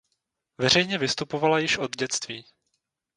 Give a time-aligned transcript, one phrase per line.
[0.57, 2.43] Veřejně vystupovala již od dětství.